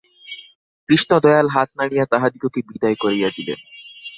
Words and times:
কৃষ্ণদয়াল 0.89 1.47
হাত 1.49 1.69
নাড়িয়া 1.77 2.05
তাহাদিগকে 2.05 2.59
বিদায় 2.69 2.97
করিয়া 2.99 3.29
দিলেন। 3.37 3.59